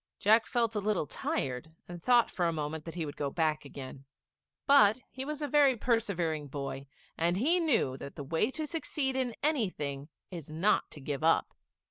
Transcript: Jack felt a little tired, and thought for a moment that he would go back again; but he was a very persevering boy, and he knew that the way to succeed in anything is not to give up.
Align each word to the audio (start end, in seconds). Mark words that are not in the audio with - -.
Jack 0.17 0.47
felt 0.47 0.73
a 0.73 0.79
little 0.79 1.05
tired, 1.05 1.73
and 1.87 2.01
thought 2.01 2.31
for 2.31 2.47
a 2.47 2.51
moment 2.51 2.85
that 2.85 2.95
he 2.95 3.05
would 3.05 3.15
go 3.15 3.29
back 3.29 3.65
again; 3.65 4.03
but 4.65 4.97
he 5.11 5.23
was 5.23 5.43
a 5.43 5.47
very 5.47 5.77
persevering 5.77 6.47
boy, 6.47 6.87
and 7.19 7.37
he 7.37 7.59
knew 7.59 7.95
that 7.97 8.15
the 8.15 8.23
way 8.23 8.49
to 8.49 8.65
succeed 8.65 9.15
in 9.15 9.35
anything 9.43 10.09
is 10.31 10.49
not 10.49 10.89
to 10.89 10.99
give 11.01 11.23
up. 11.23 11.53